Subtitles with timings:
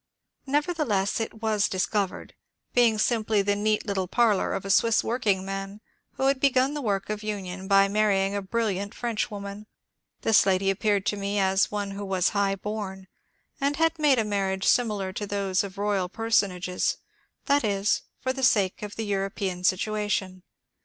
[0.47, 2.33] Nevertheless it was dis covered,—
[2.73, 5.79] being simply the neat little parlor of a Swiss workingman
[6.13, 9.67] who had begun the work of union by marrying a brilliant Frenchwoman.
[10.21, 13.05] This lady appeared to me as one who was high bom
[13.59, 16.97] and had made a marriage similar to those of royal personages,
[17.45, 20.41] that is, for the sake of the European sit uation.